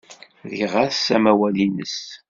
[0.49, 1.97] Rriɣ-as amawal-nnes.